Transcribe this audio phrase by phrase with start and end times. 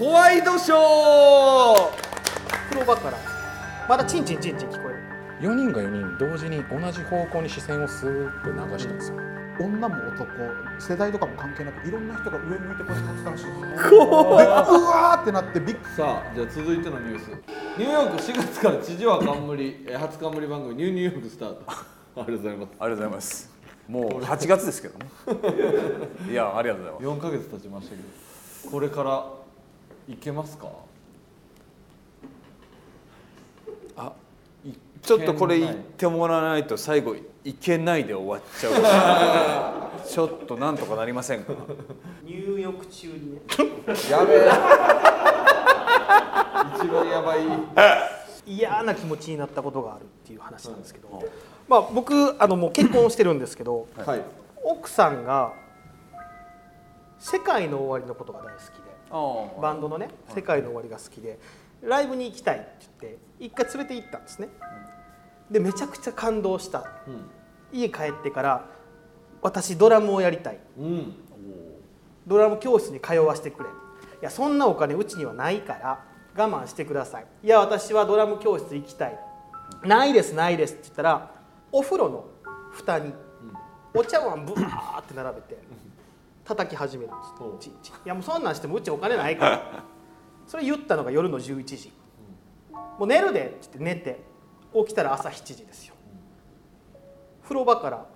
[0.00, 1.90] ホワイドショー
[2.70, 3.18] 風呂場から。
[3.86, 4.98] まだチンチンチンチン聞こえる。
[5.42, 9.16] 4人が4人同時に同じ方向に視線をスーッと流したんですよ
[9.60, 10.26] 女も男
[10.78, 17.28] 世代とかも関係なくいろんな人が上向いてこうやって立ってたらしいですうわーってなってびっさあじゃあ続いてのニュース
[17.78, 21.84] ニューヨーク4月から地上波冠初冠番組ニューニューヨークスタートあ
[22.16, 23.50] りがとうございますありがとうございます
[23.88, 25.06] もう8月ですけどね
[26.30, 29.39] いやありがとうございます4ヶ月経ちましたけどこれから
[30.10, 30.66] いけますか？
[33.96, 34.12] あ
[35.02, 37.14] ちょっとこれ言ってもらわないと最後
[37.44, 38.72] いけないで終わっちゃう。
[40.08, 41.52] ちょっとなんとかなりませんか？
[42.24, 43.40] 入浴中にね。
[44.10, 44.48] やべえ。
[46.76, 47.40] 一番やばい。
[48.46, 51.22] 嫌な気持ちになったことがあるっていう話なんですけど、
[51.68, 54.22] まあ僕あのもう結婚してるんですけどはい。
[54.64, 55.52] 奥さんが
[57.18, 58.89] 「世界の終わり」のことが大好きで。
[58.89, 61.38] あバンドのね「世界の終わり」が好きで
[61.82, 62.66] ライブに行きたいって
[63.00, 64.48] 言って一回連れて行ったんですね。
[65.50, 66.84] でめちゃくちゃ感動した。
[67.72, 68.66] 家帰ってから
[69.42, 70.58] 私ドラムをやりたい。
[70.78, 71.14] うん。
[72.26, 73.68] ドラム教室に通わせてくれ。
[73.68, 73.72] い
[74.22, 76.04] やそんなお金うちにはないから
[76.36, 77.26] 我慢してください。
[77.42, 79.18] いや私はドラム教室行きたい。
[79.82, 81.30] ないですないですって言ったら
[81.72, 82.24] お風呂の
[82.72, 83.14] 蓋に
[83.94, 85.58] お茶碗ブワーって並べて
[86.44, 87.24] 叩き始めるんで
[87.60, 87.68] す。
[87.68, 89.84] ちんちんいやもうそんなんしてもうちお金ないから。
[90.46, 91.92] それ言ったのが夜の11時。
[92.72, 94.20] もう寝るでって言って寝て
[94.74, 95.94] 起きたら朝7時ですよ。
[97.42, 98.06] 風呂場から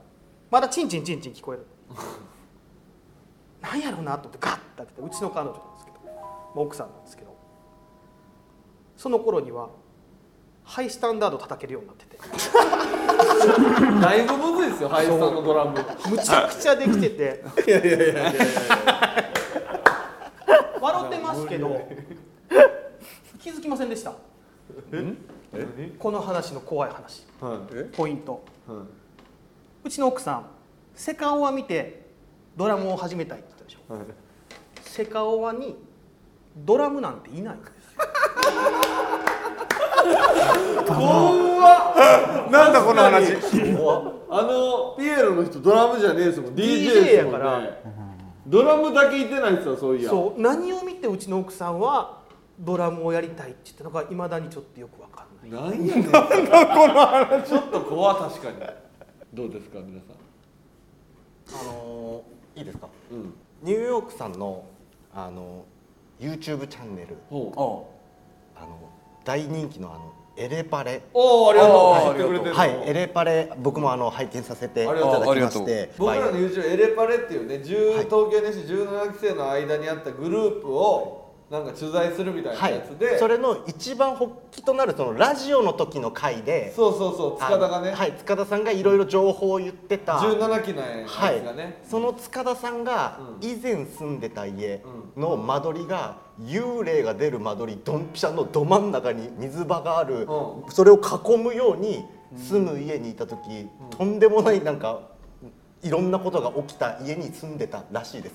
[0.51, 1.67] まだチンチンチンチン聞こえる。
[3.61, 7.35] なんやろうなと思ってガッて開けてうちの彼女なんですけど、まあ奥さんなんですけど。
[8.97, 9.69] その頃には
[10.65, 12.17] ハイスタンダード叩けるようになってて
[14.01, 15.73] だいぶむずいですよハイスタのドラム。
[16.11, 17.45] むちゃくちゃできてて。
[17.67, 18.33] いやいやいや
[20.81, 21.89] 笑ってますけど
[23.41, 24.13] 気づきませんでした？
[25.99, 27.27] この話の怖い話。
[27.41, 27.85] はい。
[27.97, 28.43] ポイント。
[28.67, 28.83] は
[29.85, 30.47] うちの奥さん
[30.95, 32.07] セカオワ見て
[32.57, 33.95] ドラムを始めたいって言ったでしょ。
[33.95, 34.07] いはい。
[34.83, 35.77] セカオワに
[36.57, 37.75] ドラムなんていないんです
[42.55, 43.35] なんだこの話。
[44.31, 47.61] あのピエロの人ドラムじゃねえですもん DJ, やから。
[47.61, 47.71] ね
[48.47, 50.11] ドラムだけいてないですよそういや。
[50.11, 50.41] そう。
[50.41, 52.23] 何を見てうちの奥さんは
[52.59, 55.73] ドラムをやりたいって言ったのかいまだにちょっとよくわかんない。
[55.73, 56.05] なんやねん。
[56.05, 57.49] この話。
[57.49, 58.57] ちょっと怖確かに。
[59.33, 61.61] どうですか皆さん？
[61.61, 62.89] あのーいいですか？
[63.11, 63.35] うん。
[63.63, 64.65] ニューヨークさんの
[65.15, 65.65] あの
[66.21, 67.17] YouTube チャンネル。
[67.31, 67.91] ほ
[68.57, 68.59] う。
[68.59, 68.79] あの
[69.25, 71.03] 大人気のあのエレパレ。
[71.15, 71.77] おおありがとう。
[71.77, 72.57] あー知ってくれてるの。
[72.57, 75.93] はいエレパレ僕もあの拝見させていただきまして。
[75.97, 78.05] 僕らの YouTube エレパレっていうね10、はい。
[78.05, 81.24] 東京 NSC 17期生の間にあったグループを
[81.55, 87.39] なんか取材するみたいなはいやつで、それの一番発起となるそのラジオの時の回でそうそうそう。
[87.39, 88.13] 塚田がね、はい。
[88.19, 90.15] 塚田さんがいろいろ情報を言ってた。
[90.15, 93.49] 17期のやつはいがね、その塚田さんがうん。
[93.49, 94.83] 以前住んでた家
[95.17, 100.27] の間取りが幽霊が出る間取りドンピシャのど真ん中に水場がある。
[100.29, 102.05] うそれを囲むように
[102.37, 105.03] 住む家にいた時とんでもないなんか
[105.83, 108.35] いろんなことが起きた家に住んでたらしいです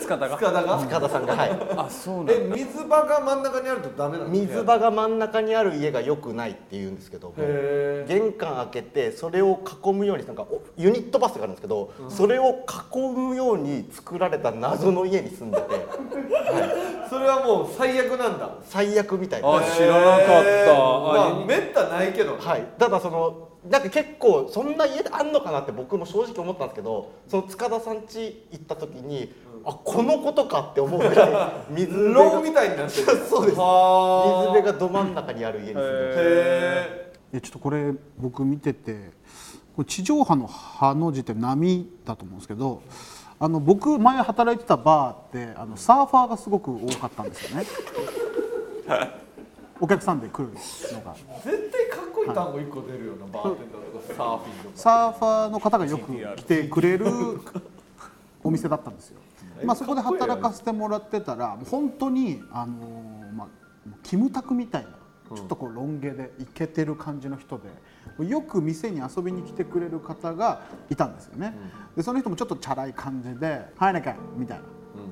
[0.00, 0.36] 塚田が？
[0.36, 0.78] 塚田が？
[0.78, 1.50] 塚田さんがはい。
[1.76, 4.30] あそうなんえ水場が真ん中にあるとダメなの？
[4.30, 15.66] 水場が真ん中にある家が良くないっていうんですけどへ玄関開けてそれを囲むようになんかおユニットバスがあるんですけど、それを囲むように作られた謎の家に住んでて。
[15.72, 15.86] え
[17.10, 18.50] それはもう最悪なんだ。
[18.64, 19.56] 最悪みたいな。
[19.56, 20.72] あ知らなかった。
[20.74, 22.32] まあめったないけど。
[22.32, 22.64] ねはい。
[22.78, 29.32] ただそのなんか結構そんな家あんのかなって僕も正直思ったんですけどその塚田さん家行った時に、
[29.64, 33.06] あこのことかって思うぐらい 水辺がローみたいになってる。
[33.28, 33.58] そうです。
[33.58, 39.10] は水辺がど真ん中にある家に住んでてへいやちょっとこれ僕見てて
[39.76, 42.82] これ地上波の「波」の字って波だと思うんですけど
[43.38, 47.66] あの僕前働いてたバーってあのサーファーがすごく多かったんですよね
[49.80, 51.14] お客さんで来るのが。
[51.14, 54.14] ー絶対かっこいい単語1個出るようなバーテンダーとか。
[54.14, 57.06] サーフィンとかサーファーの方がよく来てくれる
[58.44, 59.20] お店だったんですよ。
[59.64, 63.48] まあ、そこで働かせてもらってたら本当にあのーまあ
[64.02, 67.58] キムタクみたいなちょっとこうロン毛でイケてる感じの人
[68.18, 71.54] でよく店に遊びに来てくれる方がいたんですよね。
[71.96, 74.64] でその人もちょっとチャラい感じで「入らなきゃ」みたいな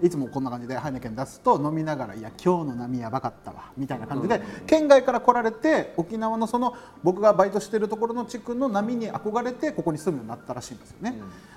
[0.03, 11.15] いつもこんな感じでハイネケン出すと飲みながら「いや今日の波やばかったわ」みたいな感じで、県外から来られて沖縄のその僕がバイトしてるところの地区の波に憧れてここに住むようになったらしいんですよね。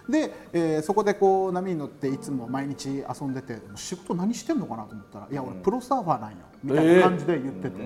[0.09, 4.83] で、えーそこでこう波に乗っていつも毎日遊んでて仕事何してんのかな？
[4.83, 7.77] と思ったら「いや俺プロサーファーなんよ」みたいな感じで言ってて、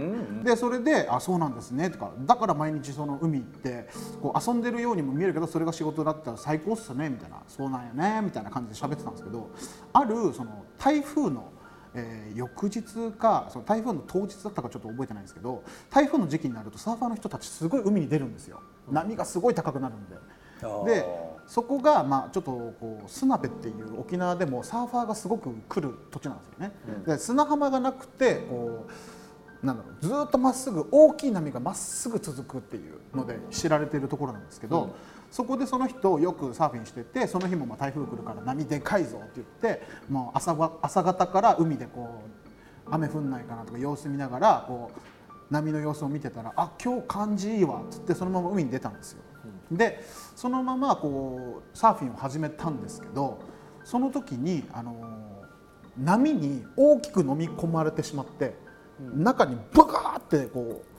[0.43, 3.87] でそれで「あそうなんですね」とか「だから毎日その海行って
[4.21, 9.49] こう遊んでるようにも見えるけどそれが仕事だったら最高っすね」みたいな「そうなんやね」みたいな感じで喋ってたんですけど
[9.93, 11.45] あるその台風の
[11.93, 12.83] えー翌日
[13.17, 18.59] かその台風の当日だったかちょっと覚えてないんですけど台風の時期になるとサーファーの人たちすごい海に出るんですよ。
[18.91, 20.15] 波がすごい高くなるんで。
[20.85, 26.71] でそこがまあちょっとこう砂辺っていう沖縄でもサーファーがすごく来る土地なんですよね。
[27.05, 28.87] で砂浜がなくてこ
[29.63, 34.95] うなんだろうずーっとまっすぐ大きい波がまっすぐ続くっていうので知られているところなんですけど、
[35.31, 39.47] そこでその人よくサーフィンしててその日もまあ台風来るから波でかいぞって言っ
[39.77, 42.21] てもう朝は朝方から海でこ
[42.87, 44.99] う雨降んないかなとか様子見ながらこう
[45.53, 49.23] 波の様子を見てたら「あ今日感じいいわ」っつってそのまま海に出たんですよ。
[49.71, 50.03] で
[50.35, 53.39] そのままこうサーフィンを始めたんですけど
[53.83, 54.95] その時にあの
[55.97, 58.55] 波に大きく飲み込まれてしまって
[58.99, 60.94] 中にバカーってこう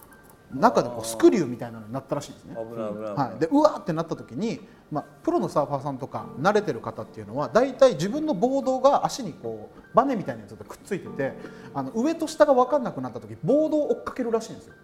[0.54, 2.54] 中でこうスクリューみたいなのになったらしいんですね。
[2.54, 4.60] はい、でうわーってなった時に、
[4.90, 11.32] まあ、プロのサーファーさんとか慣れてる方っていうのは大体自分のボードが足にこうバネみたいなやつとくっついてて
[11.74, 14.74] あの上と下が分かんなくなった時ボードを追っかけるらしいんですよ。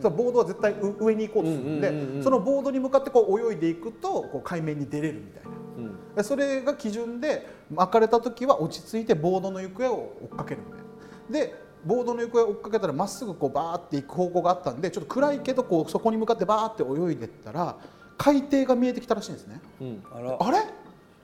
[0.00, 5.50] それボードは絶対う上に行こうとするんで、うんうんうんうんそのボードに向かってこう泳いでいくとこう海面に出れるみたいな。
[5.50, 11.48] うんでそれが基準で巻かれた時は落ち着いてボードの行方を追っかけるみたいな。
[11.48, 17.76] でボードの行方を追っかけたらまっすぐこうバーって行く方向があったんでちょっと暗いけどこうそこに向かってバーって泳いでったら
[18.18, 19.60] 海底が見えてきたらしいんですね。
[19.80, 20.04] うん。
[20.14, 20.36] あら。
[20.38, 20.58] あれ？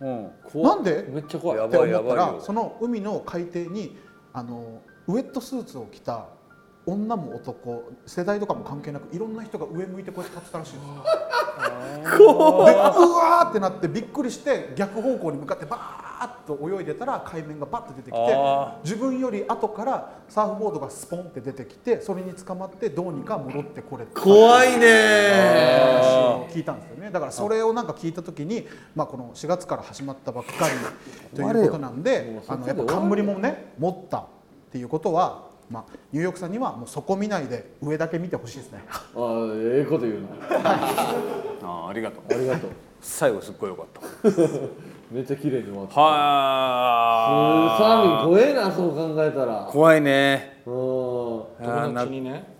[0.00, 0.62] うん。
[0.62, 1.06] なんで？
[1.08, 1.58] めっちゃ怖い。
[1.58, 2.22] やってばいやばいよ。
[2.22, 3.96] 思ったらその海の海底に
[4.32, 6.26] あのウェットスーツを着た
[6.88, 10.88] 女も男世代とかも関係なくいろんな人が上向いてこうやって立ってたらしいんです。
[10.88, 11.04] よ。
[11.98, 26.46] でうわーってなってびっくりして逆方向に向かってバーッと泳いでたら海面がバッと出てきてあ自分より後からサーフボードがスポンって出てきてそれに捕まってどうにか戻ってこれた怖いね。
[26.50, 27.10] 聞いたんですよね。
[27.10, 34.26] だからそれをなんか聞いた時に、まあ、この4月から始まったばっかりということなんであのやっぱ冠もね持ったっ
[34.70, 38.82] ていうことは、まあ、ニューヨークさんにはもうそこ見ないで上だけ見てほしいですね。
[38.88, 38.98] あ
[39.54, 40.28] ええこと言うな。
[41.62, 42.34] あありがとう。
[42.34, 42.70] ありがとう。
[43.00, 44.28] 最後すっごいよかった。
[45.12, 46.00] めっちゃ綺麗に終わった。
[46.00, 49.68] はサーフィン怖えなそう考えたら。
[49.70, 50.62] 怖いね。
[50.66, 50.72] うん。
[50.72, 52.57] 友達にね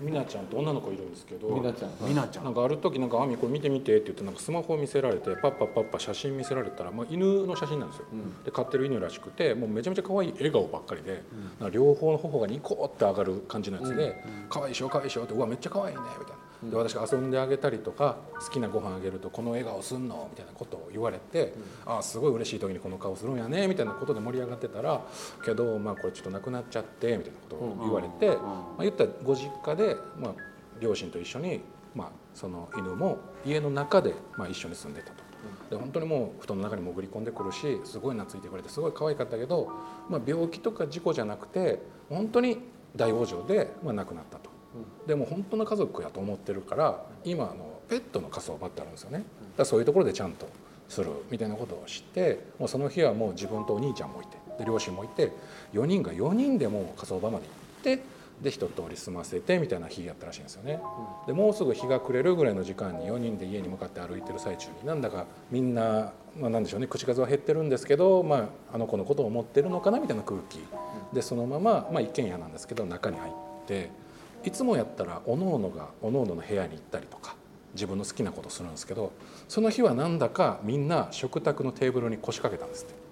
[0.00, 1.90] みなちゃんって女の子いるんですけどみなちゃん。
[2.00, 2.44] みなちゃん。
[2.44, 8.04] なんかある時なんか「あみこれ見てみて」って言ってなんかスマホを見せられてパッパパッパ写真見せられたら、まあ、犬の写真なんですよ、
[8.44, 11.22] で飼ってる犬らしくてもうめちゃめちゃ可愛い笑顔ばっかりで、
[11.58, 16.49] なんか両方の頬がニコって上がる感じのやつで「可愛いでしょ可愛いでしょ」って「うわめっちゃ可愛いね」みたいな。
[16.62, 21.54] で私が遊んであげたりとか好きなご飯あげると「この笑顔すんの?」みたいなことを言われて
[21.86, 25.00] 「ああすごい嬉しい時にこの顔するんやね」みたいなことで盛り上がってたら
[25.44, 30.34] 「けどまあこれちょっとなくなっちゃって」みたいなことを言われて、まあ、言ったらご実家で、まあ、
[30.80, 31.60] 両親と一緒に、
[31.94, 35.30] まあ、その犬も家の中で、まあ、一緒に住んでたと。
[35.70, 39.70] で本当にもう布団の中に潜り込んでくるしすごい懐いてくれてすごい可愛かったけど、
[40.08, 41.80] まあ、病気とか事故じゃなくて
[42.10, 42.58] 本当に
[42.94, 44.49] 大往生で、まあ、亡くなったと。
[45.06, 49.18] でも本当の家族やと思ってるから今あのペットの火葬場ってあるんですよね。
[49.18, 49.26] だか
[49.58, 50.48] らそういうところでちゃんと
[50.88, 55.32] するみたいなことを知ってもうその日はもう自分とお兄ちゃんもいてで両親もいて
[55.72, 58.02] 4人が4人でもう火葬場まで行って
[58.42, 60.80] で一通り済ませてみたいな日やったらしいんですよね。
[61.26, 68.36] でもうすぐ日が暮れるぐらいの時間に4人で家に向かって歩いてる最中になんだかみんな、まあ、なんでしょうね口数は減ってるんですけど、ま
[68.72, 70.60] あ、あの子のことを思ってるのかなみたいな空気。
[71.12, 73.32] でそのまま、まあ、一軒家なんですけど中に入っ
[73.66, 73.90] て
[74.44, 77.34] いつもやったらおのおのがおのおのの部屋に行ったりとか
[77.74, 79.12] 自分の好きなことするんですけど
[79.48, 83.10] その日はなんだかみんな食卓のテーブルに腰掛けたんですって。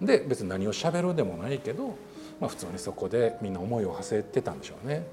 [0.00, 1.96] で別に何を喋るでもないけど、
[2.40, 5.06] まあ、普通にそこでみんな思いを馳せてたんでしょうね。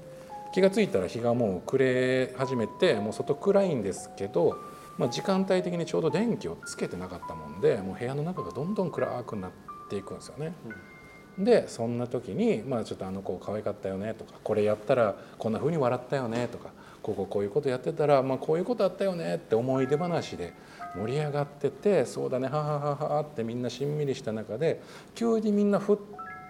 [0.52, 4.58] 気が付いたら日がもう暮れ始めてもう外暗いんですけど、
[4.98, 9.50] まあ、時間帯的にちょうど電気をつけてなかったもんでもう部屋の中がどんどん暗くなっ
[9.88, 10.52] ていくんですよね。
[11.38, 16.70] でそんな時に、まあ、ちょっとあの子可愛かったよねとかこれやったらこんな風に笑ったよねとか
[17.02, 20.52] こここういうことやってたら、まあ、こういうことあったよねって思い出話で
[20.94, 24.82] 盛り上がっててそうだねははははってみんなしんみりした中で
[25.14, 25.98] 急にみんなふっ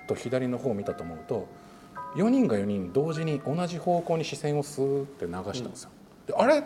[0.09, 1.47] と左の方を見たと思うと
[2.17, 5.91] 4人が4人同時に同じ方向に視線をスーって流したんですよ。
[6.27, 6.62] であれ？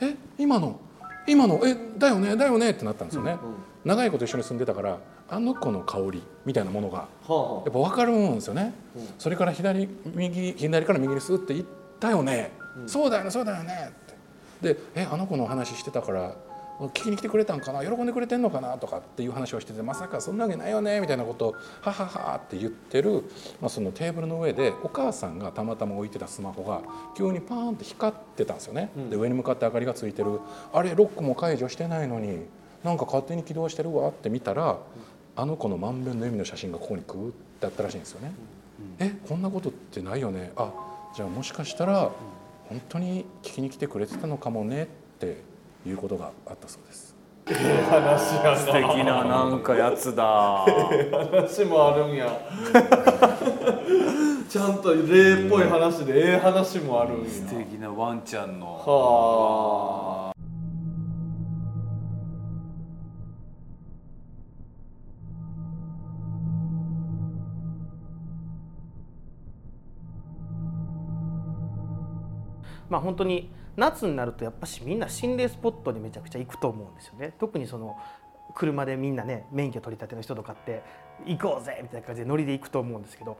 [0.00, 0.16] え？
[0.38, 0.80] 今の？
[1.28, 1.60] 今の？
[1.64, 1.76] え？
[1.96, 2.36] だよね？
[2.36, 2.70] だよね？
[2.70, 3.36] ってなったんですよね。
[3.84, 4.98] 長いこと一緒に住んでたから
[5.30, 8.74] あの子の香りみたいなものがはやっぱ分かるんですよね、
[9.18, 11.68] それから左右左から右にスーって行っ
[12.00, 12.52] たよね、
[12.86, 13.92] そうだよねそうだよね。
[14.62, 14.74] って。
[14.74, 16.34] でえあの子の話してたから
[16.80, 17.84] 聞きに来てくれたんかな？
[17.84, 18.78] 喜んでくれてんのかな？
[18.78, 20.98] とかっていう話をしててまさかそんなわけないよね？
[21.00, 23.24] みたいなことをはははって言ってる、
[23.60, 26.80] まあ、そのテーブルの上でお母さんがたまたま置いてたスマホが
[27.16, 30.40] 急にパーンって光ってたんですよね、で上に向かって明かりがついてる。
[30.72, 32.46] あれロックも解除してないのに
[32.82, 34.78] なんか勝手に起動してるわって見たら
[35.36, 38.32] あの子の満遍の笑みの写真がここにクーってあったらしいんですよね。
[38.98, 40.52] えこんなことってないよね。
[40.56, 40.72] あ
[41.14, 42.10] じゃあもしかしたら
[42.68, 44.86] 本当に聞きに来てくれてたのかもねっ
[45.18, 45.42] て
[45.86, 47.10] いうことがあったそうです。
[47.46, 47.58] 素敵
[49.04, 50.24] ななんかやつだ。
[50.24, 52.30] 話もあるんや。
[54.48, 57.30] ちゃんと霊っぽい話でええ話もあるんや。
[57.30, 58.66] 素敵なワンちゃんの。
[58.66, 59.99] はあ
[72.90, 77.96] まあ本当に夏になるとやっぱしみんな心霊スポットにめちゃくちゃ行くと思うんですよね特にその
[78.54, 80.82] 車でみんなね免許取り立ての人とかって
[81.24, 83.38] 行こうぜみたいな感じでノリで行くと思うんですけど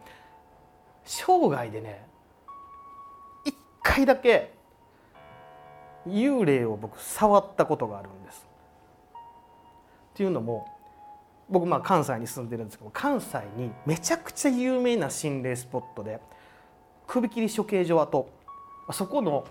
[1.04, 2.06] 生涯でね
[3.44, 4.54] 一回だけ
[6.06, 8.46] 幽霊を僕触ったことがあるんです。
[10.14, 10.66] っていうのも
[11.48, 16.20] 僕まあ関西に住んでるんですけど関西にめちゃくちゃ有名な心霊スポットで
[17.06, 18.30] 首切り処刑場跡
[18.92, 19.46] そこの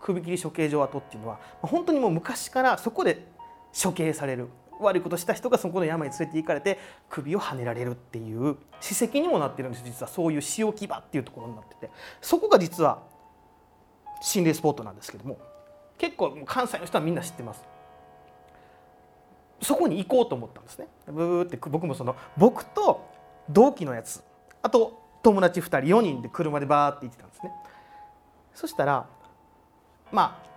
[0.00, 3.26] 首切り処刑場跡っていうのは本当にもう昔からそこで
[3.80, 4.48] 処刑される
[4.80, 6.78] 悪いことした人がそこの山に連れて行かれて
[7.08, 10.08] 首をはねられるっていう史跡にもなってるんです実は。
[10.08, 11.90] そういう塩木場っていうところになってて。
[12.20, 13.02] そこが実は
[14.20, 15.38] 心霊スポットなんですけども
[15.96, 17.64] 結構関西の人はみんな知ってます。
[19.60, 20.86] そこに行こうと思ったんですね。
[21.06, 23.04] ブーって僕もその僕と
[23.50, 24.22] 同期のやつ
[24.62, 27.52] あと友達2人4人で車でバーって行ってたんですね。
[28.58, 29.06] そしたら
[30.10, 30.48] まあ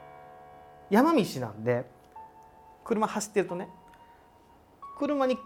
[0.89, 1.85] 山道なんで
[2.83, 3.69] 車走ってるとね
[4.97, 5.37] 車に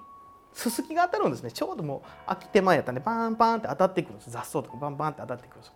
[0.54, 1.52] すすきが当たるんですね。
[1.52, 5.74] ちょうどもう秋手前やったんでバンバンって当たってくるんです雑草とかバンバンって当たってくるんです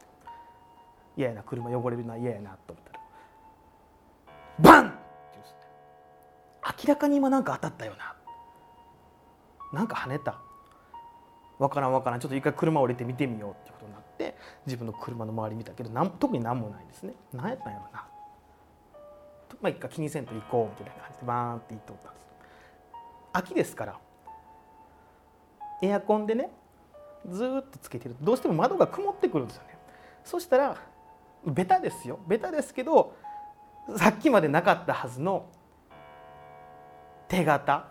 [1.18, 3.00] 嫌やな車汚れるな嫌やなと思ったら
[4.60, 4.98] バンって
[5.34, 5.58] 言うんですね
[6.88, 8.16] 明らかに今なんか当たったよな。
[9.74, 10.40] なんか跳ねた。
[11.58, 12.22] わからんわからん。
[12.22, 13.79] ちょっと一回車降りて見てみようって
[14.26, 14.36] って
[14.66, 17.14] 自分の車の周り見たけどなん特に何もないですね。
[17.34, 18.06] 何やったんやろな。
[19.62, 22.26] まあ一回気にせんと行こうみたいな感じでバーンって行っておったんです。
[23.32, 24.00] 秋ですから
[25.82, 26.52] エアコンでね
[27.30, 28.16] ずっとつけてる。
[28.16, 29.78] とどうしても窓が曇ってくるんですよね。
[30.26, 30.76] そしたら
[31.46, 32.20] ベタですよ。
[32.28, 33.16] ベタですけど
[33.98, 35.46] さっきまでなかったはずの
[37.30, 37.86] 手形。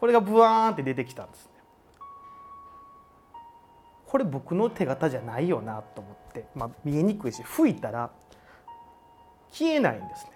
[0.00, 1.50] これがブワーンって出てきたんです。
[4.06, 8.10] これ僕の手形じゃないよなと思って、まあ、見えにくいし吹いたら
[9.50, 10.32] 消えないんですね。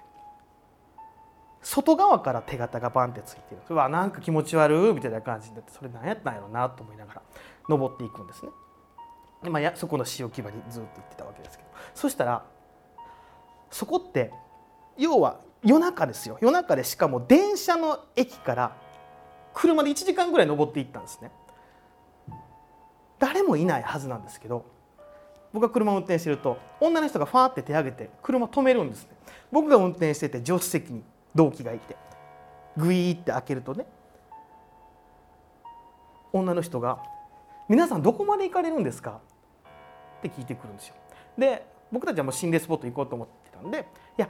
[1.62, 3.58] 外側から手形がバンってついてる。
[3.68, 7.22] うわなんか気持ち悪いみたいな感じになってそれ何やったんやろうなと思いながら
[7.68, 8.50] 登っていくんですね。
[9.42, 11.70] で、まあ、やそこの塩基場にずっと行ってたわけですけど。
[11.94, 12.44] そしたら
[13.70, 14.32] そこって
[14.96, 16.38] 要は夜中ですよ。
[16.40, 18.76] 夜中でしかも電車の駅から
[19.52, 21.30] 車で1時間ぐらい登っていったんですね。
[23.20, 24.64] 誰もいないはずなんですけど
[25.52, 29.10] 僕が車を運転してると女の人がファーって手挙げて車止めるんですね。
[29.52, 31.02] 僕が運転してて助手席に
[31.34, 31.96] 同期がいて
[32.76, 33.84] グイーって開けるとね
[36.32, 37.02] 女の人が
[37.68, 39.20] 「皆さんどこまで行かれるんですか?」
[40.18, 40.94] って聞いてくるんですよ。
[41.36, 44.28] で僕たちはもう心霊スポット行こうと思ってたんで「いや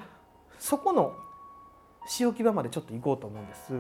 [0.59, 1.13] そこの
[2.19, 3.75] 塩木場までちょっと行こうと思うんです」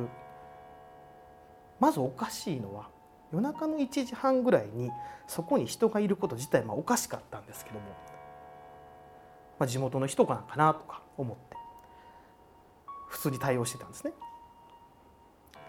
[1.81, 2.89] まずおかしいのは
[3.33, 4.91] 夜中の1時半ぐらいに
[5.27, 7.87] そこに人がいること自体まあおかしかったんですけども、
[9.59, 11.57] まあ、地元の人かなかなとか思って
[13.09, 14.13] 普通に対応してたんですね。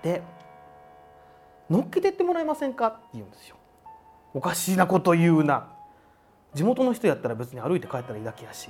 [0.03, 0.21] で
[1.69, 3.55] 「乗っけてってもらえませんか?」って言うんですよ。
[4.33, 5.67] おかしいなこと言うな
[6.53, 8.69] 地元の人やったら別に歩いて帰ったらいいだけやし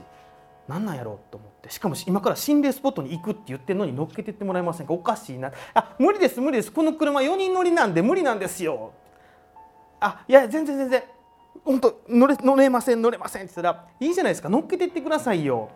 [0.71, 1.69] 何なんやろうと思って。
[1.69, 4.93] しかも今から心霊スポットに行くって言ってるのに乗っけてってもらえませんか？
[4.93, 5.51] おかしいな。
[5.73, 6.71] あ無理です無理です。
[6.71, 8.93] この車4人乗りなんで無理なんですよ。
[9.99, 11.03] あいや全然全然。
[11.65, 14.47] 本当乗れ乗れません乗れませんって言ったらいいじゃないですか。
[14.47, 15.69] 乗っけてってくださいよ。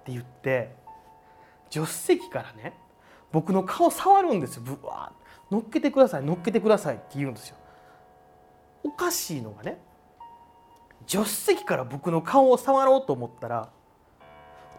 [0.00, 0.74] って言って
[1.70, 2.74] 助手席からね
[3.30, 4.62] 僕の顔触るんですよ。
[4.62, 5.12] ぶわ
[5.50, 7.56] 乗っけてください乗っけてくださいって言うんですよ。
[8.84, 9.78] おかしいのがね
[11.06, 13.70] 助手席から僕の顔を触ろうと思ったら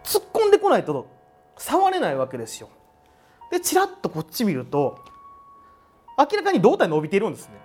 [0.04, 1.08] 突っ込んでこないと
[1.58, 2.70] 触れないわけですよ。
[3.52, 5.00] でチラッとこっち見ると
[6.18, 7.56] 明らかに胴体伸びているんですね。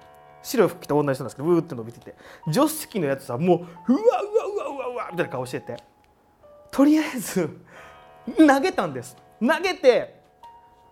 [0.42, 2.14] 白い服着た女の人なんですけどうーって伸びてて。
[2.52, 3.97] 助手席のやつはもううわうわ
[4.45, 5.76] うわうわうわみたいな顔してて。
[6.71, 7.59] とりあえず
[8.37, 9.16] 投げたんです。
[9.40, 10.18] 投げて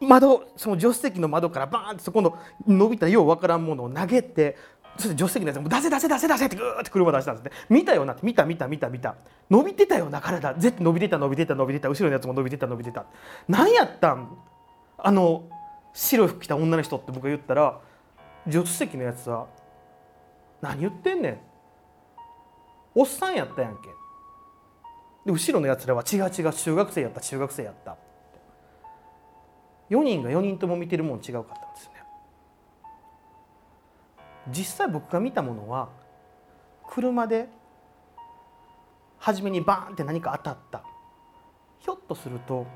[0.00, 4.57] 窓その助手席の窓からバーンってそこの伸びたようわからんものを投げて
[4.97, 7.50] そして助手席のやつも出せ出せ出せ出せってグーって車出したんですね。
[7.69, 9.15] 見たよなって見た見た見た見た。
[9.50, 10.55] 伸びてたよな体。
[10.55, 11.88] 絶対伸びてた伸びてた伸びてた。
[11.88, 13.07] 後ろのやつも伸びてた伸びてた。
[13.49, 14.37] 何やったん？
[14.99, 15.45] あの
[15.93, 17.81] 白い服着た女の人って僕が言ったら
[18.50, 19.47] 助手席のやつは
[20.62, 21.38] 「何言ってんねん。
[22.95, 23.88] おっさんやったやんけ」
[25.26, 27.97] で後ろのやつらは「違う違う中学生やった中学生やった」
[29.91, 31.96] 4人が4人とも見てるもん違うかったんですよね。
[34.49, 35.88] 実際僕が見たものは
[36.88, 37.49] 車で
[39.19, 40.83] 初めにバーンって何か当たった。
[41.81, 42.67] ひょっとすると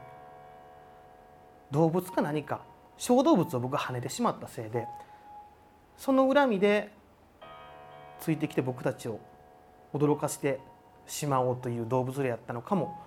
[1.71, 2.61] 動物か何か
[2.97, 4.87] 小動物を僕が跳ねてしまったせいで
[5.97, 6.93] その恨みで
[8.21, 9.21] ついてきて僕たちを
[9.93, 10.61] 驚かせて
[11.07, 12.99] しまおうという動物でやったのかも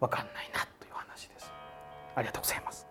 [0.00, 1.52] 分かんないなという話です。
[2.14, 2.89] ありがとうございます。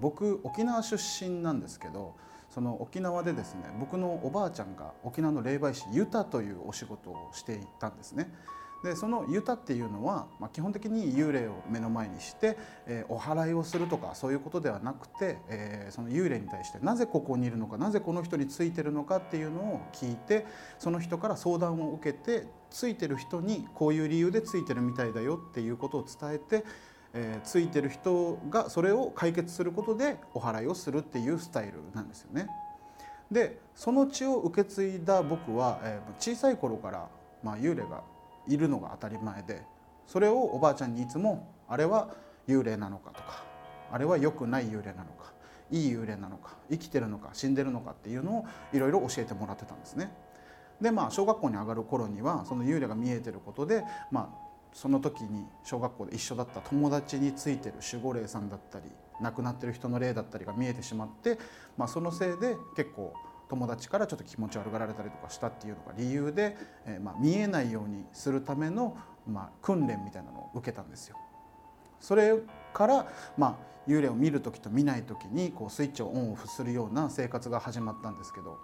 [0.00, 2.14] 僕沖縄出身なんですけど
[2.50, 8.32] その沖縄でですね僕のおばあちゃんが沖縄の霊媒師ユタというお仕事をしていたんですね。
[8.84, 20.46] でそのユタっていうのは、まあ、基本的に幽霊を目の前にして、えーお祓いをするとかそういうことではなくて、えーその幽霊に対してなぜここにいるのかなぜこの人についてるのかっていうのを聞いて
[20.78, 26.64] その人から相談を受けてついてる人にこういう理由でついてるみたいだよっていうことを伝えて
[27.16, 32.48] えーついてる人がそれを解決することでお祓いをするっていうスタイルなんですよね。
[33.30, 37.08] でその血を受け継いだ僕は、えー小さい頃から、
[37.42, 38.02] まあ、幽霊が
[38.46, 39.62] いるのが当たり前で
[40.06, 42.10] それをおばあちゃんにいつも「あれは
[42.46, 43.42] 幽霊なのか」とか
[43.90, 45.32] 「あれは良くない幽霊なのか」
[45.72, 50.12] 「いい幽霊なのか」「生きてるのか死んでるのか」っていうのをいろいろ教えてもらってたんですね。
[50.80, 54.45] でまあ小学校に上がる頃にはその幽霊が見えてることでまあ
[54.76, 58.84] その時に小学校で一緒だった友達についてる守護霊さんだったり
[59.22, 61.38] 亡くなってる人の霊だったりが見えてしまって、
[61.78, 63.14] まあ、そのせいで結構
[63.48, 71.16] 友達からちょっと気持ち悪がられたりとかしたっていうのが理由で、えーまあ、見えないようにするための、まあ、訓練みたいなのを受けたんですよ。
[71.98, 72.38] それ
[72.74, 73.06] から、
[73.38, 78.58] まあ、幽霊を見る時と見ない時にこうスイッチをオンオフするような生活が始まったんですけど、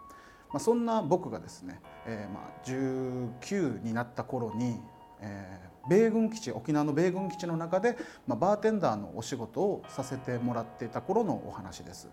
[0.51, 4.79] まあ、そんな僕がですね、えーまあ、19になった頃に、
[5.23, 12.09] えー米軍基地沖縄の米軍基地の中で、まあ、バーテンダーのお仕事をさせてもらっていた頃のお話です。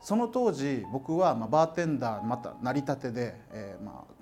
[0.00, 4.12] その当時僕はまあバーテンダーまた成り立てで、えーまあ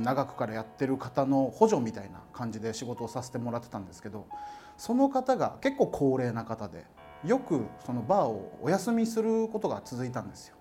[0.00, 4.28] 長くからやってる方の補助みたいな感じで仕事をさせてもらってたんですけど
[4.76, 6.84] その方が結構高齢な方で
[7.24, 10.56] よくそのバーをお休みすることが続いたんですよ。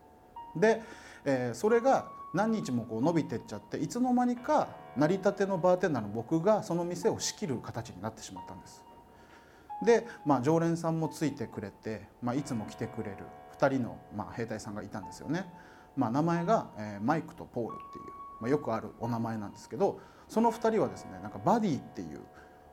[0.56, 0.82] で、
[1.24, 8.84] えーそれが何日もこう伸びてっちゃっていつの間にか成り立てのバーテンダーの僕がその店を仕切る形になってしまったんです。
[9.84, 13.18] で、まあ、常連さんもついてくれて、まあ、いつも来てくれる
[13.58, 15.46] 2人の、まあ、兵隊さんがいたんですよね。
[15.96, 18.06] まあ、名前が、えーマイクとポールっていう、
[18.42, 20.00] まあ、よくあるお名前なんですけど
[20.30, 22.22] その2人はですねなんかバディっていう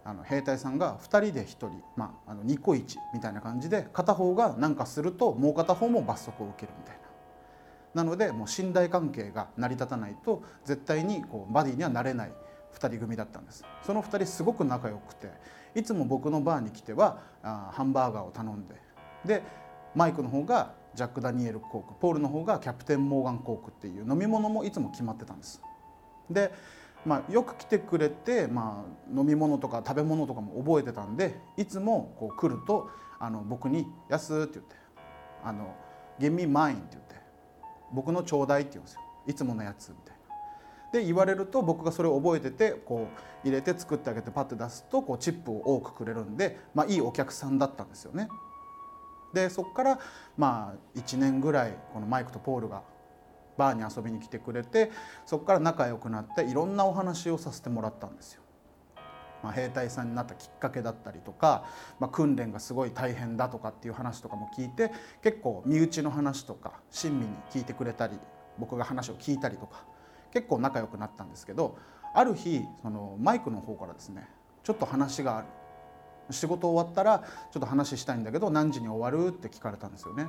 [0.04, 7.07] あの兵隊さんが2人で1人、まあ、あの2個1みたいな感じで片方が何かするともう片方も罰則を受けるみたいな。
[7.94, 12.32] なのでもう信頼関係が成り立たないと絶対にこうバディにはなれない
[12.74, 13.64] 2人組だったんです。
[13.82, 15.30] その2人すごく仲良くて
[15.74, 18.74] いつも僕のバーに来てはあハンバーガーを頼んで
[19.24, 19.42] で
[19.94, 25.62] マイクの方がジャック・ダニエル・コークポールの方がキャプテン・モーガン・コークっていう飲み物もいつも決まってたんです。
[26.30, 26.52] で、
[27.04, 34.76] まあ、よく来てくれて、まあ、飲み物とか食べ物とかも覚えてたんでいつもこう来るとあの僕に「やす」って言って
[35.44, 35.74] 「あの
[36.18, 37.14] Give me mine」って言って
[37.92, 40.18] 僕のちょうだいって言うんですよいつものやつみたいな。
[40.92, 43.08] で言われると僕がそれを覚えててこ
[43.44, 48.28] う入れて作ってあげてパッて出すとこうチップを多くくれるんで、まあ、いいお客さんだったんですよね。
[49.34, 49.98] でそこから
[50.38, 52.82] まあ1年ぐらいこのマイクとポールが
[53.58, 54.90] バーに遊びに来てくれて
[55.26, 58.42] そこから仲良くなっていろんなお話をさせてもらったんですよ。
[59.42, 61.64] まあ、兵隊さんになったきっかけだったりとか、
[62.00, 64.90] まあ、訓練がすごい大変だとかっていう話とかも聞いて
[65.22, 68.18] 結構身内の話とか親身に聞いてくれたり
[68.58, 69.84] 僕が話を聞いたりとか
[70.32, 71.78] 結構仲良くなったんですけど
[72.14, 74.28] ある日そのマイクの方からですね
[74.64, 75.46] ちょっと話がある。
[76.30, 77.20] 仕事終わったら
[77.50, 79.28] ちょっと話したいんだけど何時に終わる？
[79.28, 80.28] って聞かれたんですよね。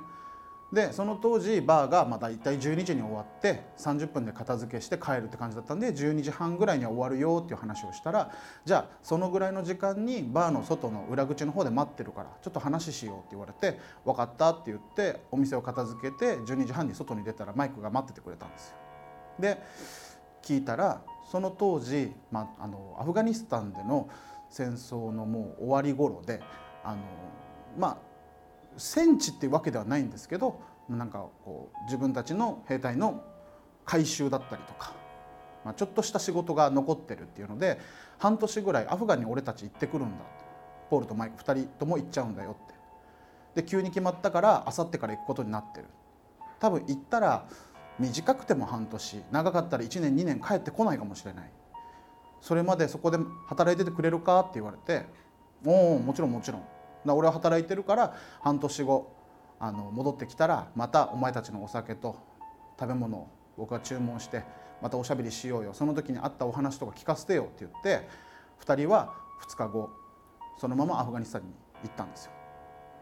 [0.71, 8.31] でその当時バーがまあ大体12時に終わって30分で片付けして帰るって感じだったんで12時半ぐらいには終わるよっていう話をしたら
[8.65, 18.75] じゃあそのぐらいの時間にバーの外の裏口の方で待ってるからちょっと話しようって言われて分かったって言ってお店を片付けて12時半に外に出たらマイクが待っててくれたんですよ。
[19.39, 19.57] で
[20.43, 21.01] 聞いたら
[21.31, 24.09] その当時、まあ、あのアフガニスタンでの
[24.49, 26.41] 戦争のもう終わり頃で
[26.83, 27.01] あの
[27.77, 28.08] まあ
[28.79, 33.23] 戦地っていうわけではないんですけどなんかこう自分たちの兵隊の
[33.85, 34.93] 回収だったりとか、
[35.63, 37.79] まあ、ちょっとした仕事が残ってるっていうので
[38.17, 40.25] 半年ぐらいアフガンに俺たち行ってくるんだ
[40.89, 42.79] ポールとマイク2人とも行っちゃうんだよって。
[43.61, 45.87] で急に決まったからあさってから行くことになってる。
[46.59, 47.45] 多分行ったら
[47.99, 51.51] 短くても半年長かったら1年2年帰ってこないかもしれない。
[52.41, 55.05] それまでそこで働いててくれるかって言われて
[55.65, 56.63] 「おおもちろんもちろん」
[57.15, 59.11] 俺は働いてるから半年後
[59.59, 62.15] あの戻ってきたらまたお前たちのお酒と
[62.79, 64.43] 食べ物を僕が注文して
[64.81, 65.73] またおしゃべりしようよ。
[65.73, 68.07] その時にあったお話とか聞かせてよって言って
[68.61, 69.13] 2人は
[69.49, 69.89] 2日後
[70.57, 71.47] そのままアフガニスタンに
[71.83, 72.31] 行ったんですよ。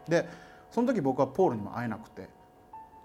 [0.08, 0.28] で
[0.70, 2.28] その時僕はポールにも会えなくて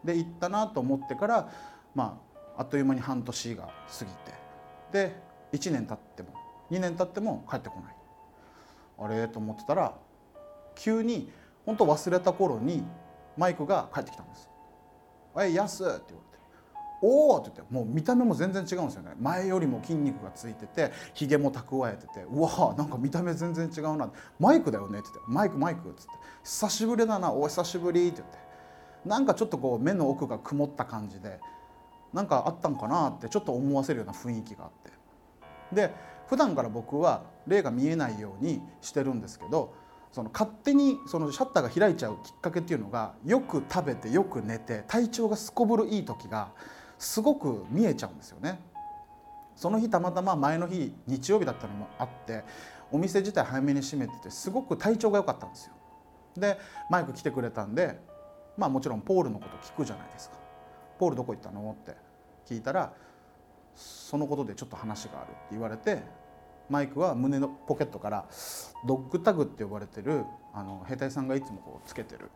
[0.03, 1.49] で行ったなと思ってから
[1.93, 2.19] ま
[2.55, 3.63] ああっという間に半年が
[3.99, 4.33] 過ぎて
[4.91, 5.15] で
[5.53, 6.33] 1年経っても
[6.71, 7.95] 2年経っても帰ってこない。
[8.99, 9.27] あれ？
[9.27, 9.93] と思ってたら
[10.75, 11.31] 急に
[11.65, 12.83] 本当忘れた頃に
[13.37, 14.49] マイクが帰ってきたんです
[15.41, 16.43] 「えやす」って言われて
[17.01, 19.13] 「おお!」って言ってもう見た目も全然違うんですよね。
[19.19, 26.11] 前よりも筋肉がついててひげも蓄えてて「うわなんか見た目全然違うな」マイクだよね」って言って「マイクマイク」っつって
[26.43, 28.37] 「久しぶりだなお久しぶり」って言って
[29.05, 31.39] なんかちょっとこう目の奥が曇った感じで
[32.13, 34.91] なんかあったんかなってちょっと思わせるような雰囲気があって。
[35.73, 35.93] で
[36.27, 39.73] 普段から僕は霊が見えないようにしてるんですけど
[40.13, 46.51] その勝手にそのシャッターが開いちゃうきっかけっていうのがよく食べてよく寝て体調がすこぶるいい時が
[46.99, 48.59] すごく見えちゃうんですよね。
[49.55, 52.43] その日たまたま前の日日曜日だったのもあって
[52.91, 55.73] お店自体早めに閉めててすごく体調が良かったんですよ。
[56.37, 57.99] でマイク来てくれたんで
[58.55, 60.37] まあもちろんポールのこと聞くじゃないですか。
[60.99, 61.75] ポールどこ行ったの？
[61.81, 61.95] って
[62.45, 62.93] 聞いたら
[63.75, 66.03] そのことでちょっと話があるって言われて
[66.69, 68.25] マイクは胸のポケットから
[68.85, 72.29] ドッグタグって呼ばれてるあの兵隊さんがいつもこうつけてる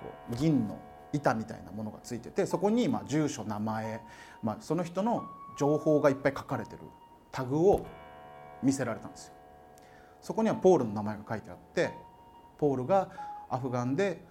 [0.00, 0.78] こう銀の
[1.12, 4.00] 板みたいなものがついててそこにまあ住所名前、
[4.42, 5.24] まあ、その人の
[5.58, 6.78] 情報がいっぱい書かれてる
[7.30, 7.86] タグを
[8.62, 9.34] 見せられたんですよ。
[10.20, 11.90] そこにはポールの名前が書いてあって
[12.58, 13.10] ポールが
[13.50, 14.24] アフガンで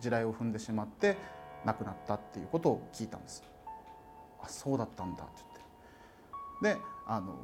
[0.00, 1.16] 地雷を踏んでしまって
[1.64, 3.42] 亡くなったっていうことを聞いたんです。
[4.42, 5.32] あそうだったんだって
[6.62, 7.34] 言ってであの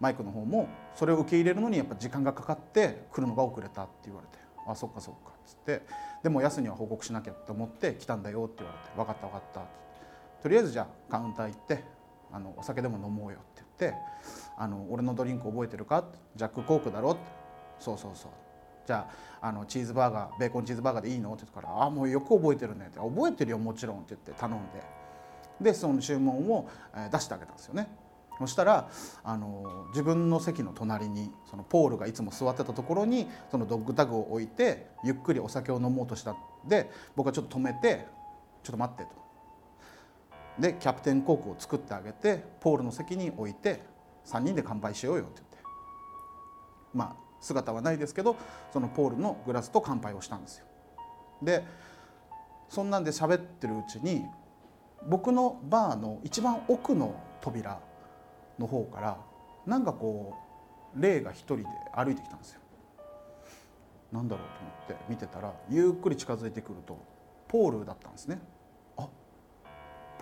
[0.00, 5.82] マイクの方もそれを受け入れるのにやっぱ時間がかかって来るのが遅れたって言われて「あそっかそっか」っつって
[6.22, 9.70] でもヤスには報告しなきゃって思って来たんだよって言われて「分かった分かった」って
[10.42, 11.84] とりあえずじゃあカウンター行って
[12.32, 13.98] あのお酒でも飲もうよって言って
[14.58, 16.04] あの「俺のドリンク覚えてるか?」
[16.36, 17.20] ジャック・コークだろ?」って
[17.78, 18.30] 「そうそうそう」
[18.86, 19.08] じゃ
[19.40, 24.82] ああのチーズバーガーベーコンチーズバーガーでいいの?」って言ったから「あもうよく覚えてるね」って「覚えてるよもちろん」って言って頼んで
[25.60, 26.68] でその注文を
[27.10, 27.88] 出してあげたんですよね。
[28.38, 28.90] そしたら
[29.24, 38.06] あの自分の席の隣にそのポールがいつも座ってたところにそのドッグタグを置いてゆっくりお酒を飲もうとしたんで僕はちょっと止めて
[38.62, 39.10] 「ちょっと待って」と。
[40.58, 43.82] でキャプテンコークを作ってあげてポールの席に置いて
[44.24, 45.56] 3人で乾杯しようよって言って
[46.94, 48.36] まあ姿はないですけど
[48.72, 50.66] そのポールのグラスと乾杯をしたんですよ。
[51.42, 51.64] で
[52.68, 54.24] そんなんで喋ってるうちに
[55.06, 57.78] 僕のバーの一番奥の扉
[58.58, 59.18] の方から
[59.66, 60.34] なんかこ
[60.96, 61.64] う霊が一人で
[61.94, 62.60] 歩いてきたんですよ。
[64.12, 66.98] なんだろうと思って見てたらゆっくり近づいてくると
[67.48, 68.40] ポールだったんですね。
[68.96, 69.08] あ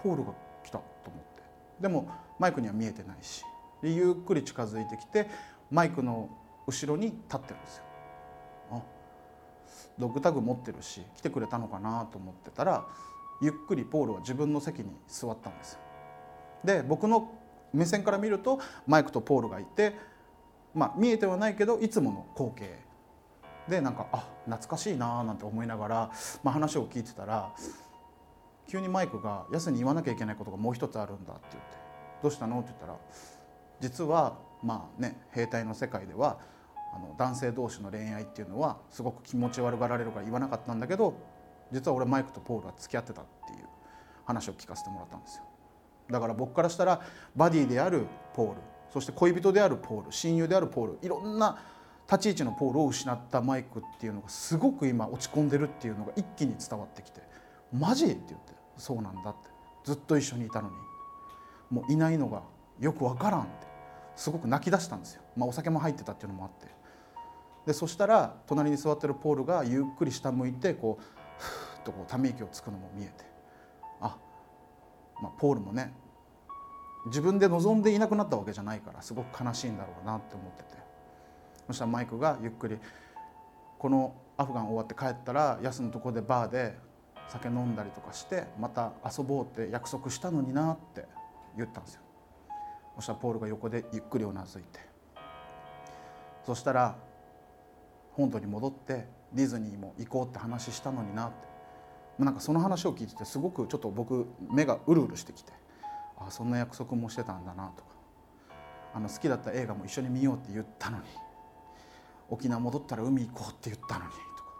[0.03, 0.33] ポールが
[0.65, 1.43] 来たと思って
[1.81, 3.45] でもマイクには見えてないし
[3.83, 5.29] でゆっくり近づいてきて
[5.71, 6.31] マイクの
[6.67, 7.85] 後ろに立ってるんですよ。
[8.73, 8.83] あ
[9.99, 12.87] ドッグタグ持ってるし来てくれたのかなと思ってたら
[13.43, 15.81] ゆっくりポールは自分の席に座ったんですよ。
[16.65, 17.31] で僕の
[17.75, 19.95] 目線から見るとマイクとポールがいて、
[20.75, 22.79] まあ、見えてはないけどいつもの光景
[23.69, 26.11] でなんかあ懐かしいなーなんて思いながら、
[26.43, 27.51] まあ、話を聞いてたら
[28.69, 31.77] 急にマイクが「やすに言わなきゃいけないことがもう一つあるんだ」って言って
[32.23, 32.97] 「どうしたの?」って言ったら
[33.81, 36.39] 実はまあね兵隊の世界では
[36.95, 41.15] あの男性同士の恋愛っていうのはすごく気持ち悪がられるから言わなかったんだけど
[41.73, 43.67] 実は俺マイクとポールは付き合ってたっていう
[44.25, 45.45] 話を聞かせてもらったんですよ。
[46.11, 47.01] だから僕からしたら
[47.35, 48.61] バディであるポール
[48.93, 51.59] そして恋人であるポール親友であるポールいろんな
[52.11, 57.23] 立ち位置のポールを失ったマイクっていうのがすごく今落ち込んでるっていうのが一気に伝わってきて
[57.73, 59.55] 「マジ?」って言って「そうなんだ」って。
[59.85, 60.75] ずっと一緒にいたのに。
[61.71, 62.43] もういないのが
[62.79, 63.67] よくわからんって。
[64.17, 66.67] すごく泣き出したんですよ、まあ、お酒も入ってたっていうのもあって。
[67.67, 71.03] でそしたら隣に座ってるポールがゆっくり下向いてこう
[71.39, 73.25] ふーっとこうため息をつくのも見えて。
[74.01, 74.17] あ、
[75.23, 75.93] まあ、ポールもね
[77.07, 80.85] 自分で望んでいなくなったわけじゃないからすごく悲しいんだろうなって思ってて。
[81.67, 82.79] そしたらマイクがゆっくり
[83.79, 86.75] このアフガン終わって帰ったらヤスのとこでバーで
[87.29, 91.07] 酒飲んだりとかしてまた遊ぼうって約束したのになって
[91.57, 92.01] 言ったんですよ。
[92.97, 94.81] そしたらポールが横でゆっくりうなずいて。
[96.45, 96.97] そしたら
[98.13, 101.54] 本土に戻ってディズニーも行こうって話したのになって。
[102.19, 105.53] なんかその話を聞いててすごくちょっと僕目がうるうるしてきて
[106.17, 107.95] あそんな約束もしてたんだなとか。
[108.95, 111.05] あの好きだった映画も一緒に見ようって言ったのに
[112.31, 114.51] 沖縄戻ったら海行こうって言ったのにとか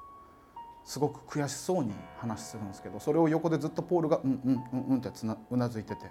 [0.85, 6.11] すごく悔しそうに話するんですけどそれを横でずっとポールが「うんうんうんうん」ってつなうなずいてて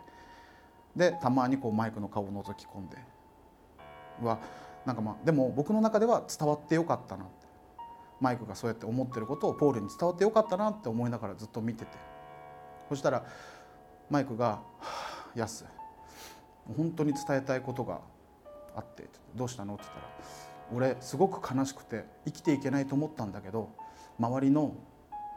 [0.96, 2.98] でたまにこうマイクの顔を覗き込んで
[4.22, 4.40] は
[4.86, 7.43] なんかまあでも僕の中では伝わってよかったなって
[8.24, 11.92] マイクがそうやって思ってることをポールに伝わってよかったなって思いながらずっと見てて
[12.88, 13.26] そしたら
[14.10, 15.66] マイクが「はあやす
[16.78, 18.00] 本当に伝えたいことが
[18.78, 20.08] あってどうしたの?」って言ったら
[20.74, 23.68] 「俺すごく悲しくて生きていけないと思ったんだけど
[24.18, 24.74] 周りの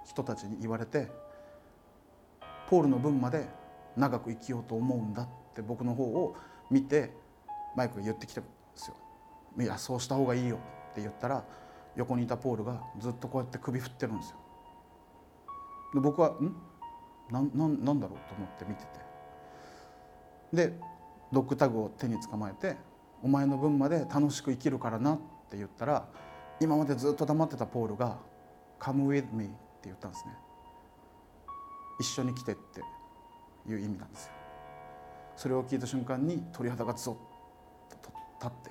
[0.05, 1.11] 人たちに言われて
[2.71, 3.49] ポールの分まで
[3.97, 6.37] 長く生きようと思うんだ」って僕の方を
[6.71, 7.13] 見て
[7.75, 8.95] マイクが言ってきたんですよ。
[9.59, 11.43] いやそうした方がいいよって言ったら
[11.97, 14.37] 横にいたポールがずっとこうやって首振ってるんですよ。
[15.95, 16.55] で僕は「ん？
[17.31, 18.91] なななんだろう?」と思って見てて
[20.53, 20.79] で
[21.33, 22.77] ドッグタグを手に捕まえて
[23.23, 26.07] 「お前の分まで楽しく生きるからな」って言ったら
[26.61, 28.19] 今までずっと黙ってたポールが
[28.79, 29.55] 「Come with me」って
[29.85, 30.37] 言ったんですね。
[31.99, 32.83] 一緒に来てって
[33.67, 34.33] いう意味なんですよ。
[35.35, 38.71] それを聞いた瞬間に鳥肌がゾッと立って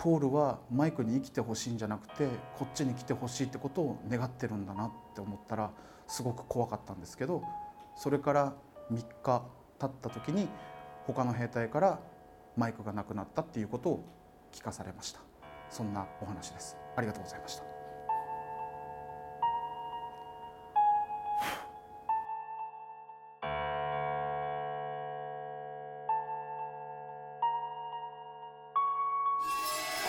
[0.00, 2.26] ポールはマイクに生きてほしいんじゃなくて
[2.58, 5.70] こっちに来てほしいってことを願ってるんだなって思ったら
[6.08, 7.42] すごく怖かったんですけど
[7.96, 8.54] それから
[8.90, 9.42] 3日
[9.78, 10.48] 経った時に
[11.06, 12.00] 他の兵隊から
[12.56, 14.04] マイクがなくなったっていうことを
[14.52, 15.20] 聞かされました。
[15.70, 16.76] そんなお話です。
[16.96, 17.69] ありがとうございました。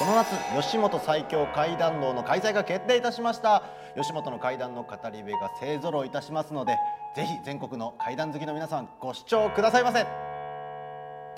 [0.02, 3.62] この夏吉本最強怪談道の開催が決定いたしました。
[3.96, 6.76] 吉本の怪談の語り部が勢ぞろいいたしますので
[7.16, 10.31] ぜひ全国の怪談好きの皆さんご視聴くださいませ。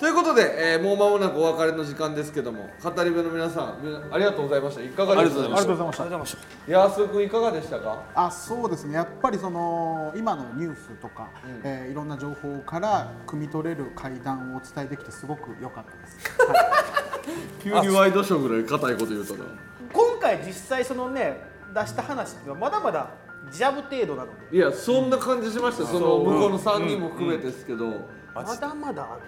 [0.00, 4.82] ということで、えーもう間もなくお別れの時間ですけども語り部の皆さんありがとうございました。
[4.82, 5.40] いかがでした？
[5.42, 6.38] ありがとうございまありがとうございました。
[6.68, 8.02] いやすくんいかがでしたか？
[8.14, 8.94] あそうですね。
[8.94, 11.30] やっぱりその今のニュースとか、
[11.62, 17.82] えーいろんな情報から汲み取れる会談をお伝えできてすごく良かったです、 はい。
[17.84, 19.44] 急にワイドショーぐらい硬いこと言うとな。
[19.92, 21.40] 今回実際そのね
[21.72, 23.10] 出した話っていうのはまだまだ
[23.52, 24.56] ジャブ程度なので。
[24.56, 25.86] いやそんな感じしました。
[25.86, 27.86] その向こうの3人も含めてですけど、
[28.34, 29.22] まだまだある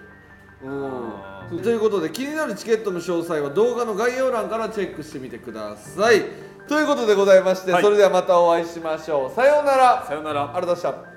[0.62, 1.62] うん。
[1.62, 6.22] ということで気になるチケットの詳細は動画の概要欄からチェックしてみてください。
[6.68, 9.34] ということでございまして、それではまたお会いしましょう。
[9.34, 10.04] さようなら。
[10.06, 10.44] さよなら。
[10.44, 11.15] ありがとうございました